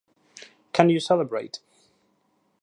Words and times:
Can 0.73 0.89
You 0.89 0.99
Celebrate? 0.99 1.59